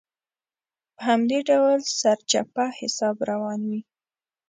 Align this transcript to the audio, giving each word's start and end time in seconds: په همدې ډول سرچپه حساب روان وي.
په 0.95 1.01
همدې 1.07 1.39
ډول 1.49 1.79
سرچپه 2.01 2.65
حساب 2.79 3.15
روان 3.29 3.59
وي. 3.69 3.81